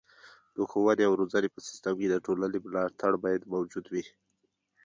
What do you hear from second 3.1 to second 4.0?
باید موجود